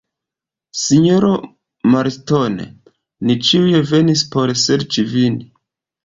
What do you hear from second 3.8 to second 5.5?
venis por serĉi vin.